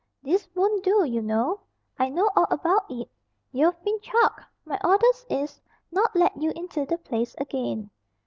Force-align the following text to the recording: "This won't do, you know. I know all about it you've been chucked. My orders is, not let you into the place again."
"This 0.23 0.49
won't 0.55 0.83
do, 0.83 1.03
you 1.05 1.21
know. 1.21 1.59
I 1.99 2.09
know 2.09 2.27
all 2.35 2.47
about 2.49 2.85
it 2.89 3.07
you've 3.51 3.79
been 3.83 3.99
chucked. 3.99 4.41
My 4.65 4.79
orders 4.83 5.23
is, 5.29 5.61
not 5.91 6.15
let 6.15 6.35
you 6.35 6.51
into 6.55 6.87
the 6.87 6.97
place 6.97 7.35
again." 7.37 7.91